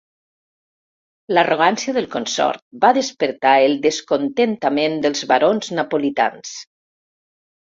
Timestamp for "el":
3.67-3.77